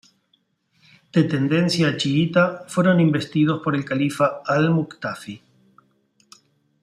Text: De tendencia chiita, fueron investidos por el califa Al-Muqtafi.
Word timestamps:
De 1.11 1.23
tendencia 1.25 1.95
chiita, 1.95 2.65
fueron 2.67 2.99
investidos 2.99 3.61
por 3.61 3.75
el 3.75 3.85
califa 3.85 4.41
Al-Muqtafi. 4.43 5.39